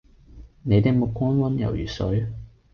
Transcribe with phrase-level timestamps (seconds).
[0.63, 2.25] 你的目光溫柔如水